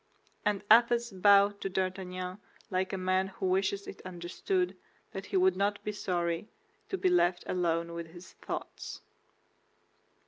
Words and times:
And 0.43 0.63
Athos 0.71 1.11
bowed 1.11 1.61
to 1.61 1.69
D'Artagnan 1.69 2.39
like 2.71 2.91
a 2.91 2.97
man 2.97 3.27
who 3.27 3.45
wishes 3.45 3.85
it 3.85 4.01
understood 4.03 4.75
that 5.11 5.27
he 5.27 5.37
would 5.37 5.55
not 5.55 5.83
be 5.83 5.91
sorry 5.91 6.49
to 6.89 6.97
be 6.97 7.07
left 7.07 7.43
alone 7.45 7.93
with 7.93 8.07
his 8.07 8.33
thoughts. 8.33 9.01